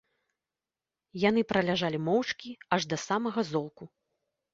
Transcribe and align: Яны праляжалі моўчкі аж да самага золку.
Яны 1.23 1.41
праляжалі 1.51 1.99
моўчкі 2.07 2.49
аж 2.79 2.87
да 2.95 2.99
самага 3.05 3.45
золку. 3.51 3.83